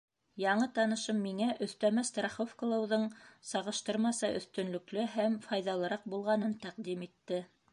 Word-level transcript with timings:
Яңы 0.43 0.67
танышым 0.77 1.19
миңә 1.25 1.49
өҫтәмә 1.65 2.03
страховкалауҙың 2.09 3.05
сағыштырмаса 3.51 4.31
өҫтөнлөклө 4.39 5.07
һәм 5.19 5.37
файҙалыраҡ 5.47 6.09
булғанын 6.15 6.57
тәҡдим 6.65 7.07
итте. 7.09 7.41